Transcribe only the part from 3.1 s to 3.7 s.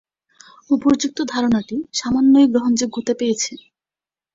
পেয়েছে।